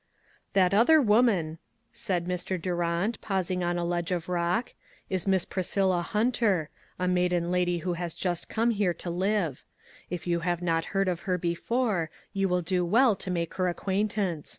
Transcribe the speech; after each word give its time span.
"That 0.53 0.73
other 0.73 0.99
woman," 0.99 1.59
said 1.93 2.25
Mr. 2.25 2.59
Durant, 2.59 3.21
pausing 3.21 3.63
on 3.63 3.77
a 3.77 3.85
ledge 3.85 4.11
of 4.11 4.27
rock," 4.29 4.73
is 5.11 5.27
Miss 5.27 5.45
Pris 5.45 5.67
cilla 5.75 6.01
Hunter, 6.01 6.71
a 6.97 7.07
maiden 7.07 7.51
lady 7.51 7.77
who 7.85 7.93
has 7.93 8.15
just 8.15 8.45
LOGIC. 8.49 8.57
121 8.57 8.73
come 8.73 8.77
here 8.79 8.93
to 8.95 9.09
live. 9.11 9.63
If 10.09 10.25
you 10.25 10.39
have 10.39 10.63
not 10.63 10.85
heard 10.97 11.07
of 11.07 11.19
her 11.29 11.37
before, 11.37 12.09
you 12.33 12.49
will 12.49 12.63
do 12.63 12.83
well 12.83 13.15
to 13.17 13.29
make 13.29 13.53
her 13.53 13.67
acquaintance. 13.67 14.49